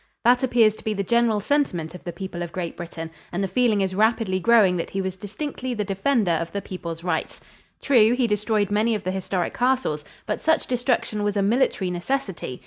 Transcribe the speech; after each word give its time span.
That 0.23 0.41
appears 0.41 0.73
to 0.77 0.83
be 0.83 0.95
the 0.95 1.03
general 1.03 1.39
sentiment 1.39 1.93
of 1.93 2.03
the 2.05 2.11
people 2.11 2.41
of 2.41 2.51
Great 2.51 2.75
Britain, 2.75 3.11
and 3.31 3.43
the 3.43 3.47
feeling 3.47 3.81
is 3.81 3.93
rapidly 3.93 4.39
growing 4.39 4.77
that 4.77 4.89
he 4.89 4.99
was 4.99 5.15
distinctly 5.15 5.75
the 5.75 5.83
defender 5.85 6.31
of 6.31 6.51
the 6.53 6.59
people's 6.63 7.03
rights. 7.03 7.39
True, 7.83 8.13
he 8.15 8.25
destroyed 8.25 8.71
many 8.71 8.95
of 8.95 9.03
the 9.03 9.11
historic 9.11 9.53
castles, 9.53 10.03
but 10.25 10.41
such 10.41 10.65
destruction 10.65 11.21
was 11.21 11.37
a 11.37 11.43
military 11.43 11.91
necessity. 11.91 12.59